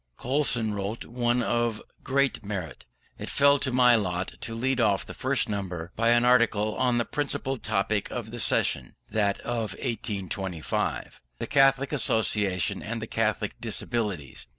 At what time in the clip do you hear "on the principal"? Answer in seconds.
6.77-7.55